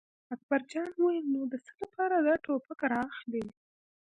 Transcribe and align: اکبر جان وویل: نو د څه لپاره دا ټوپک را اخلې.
اکبر 0.33 0.61
جان 0.71 0.89
وویل: 0.95 1.25
نو 1.33 1.41
د 1.51 1.53
څه 1.65 1.71
لپاره 1.81 2.15
دا 2.27 2.33
ټوپک 2.43 2.79
را 2.91 2.99
اخلې. 3.11 3.43